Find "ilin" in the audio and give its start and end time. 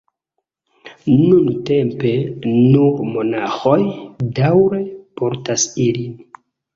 5.85-6.17